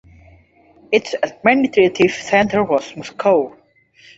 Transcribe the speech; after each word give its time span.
Its 0.91 1.13
administrative 1.21 2.09
centre 2.09 2.63
was 2.63 2.97
Moscow. 2.97 3.55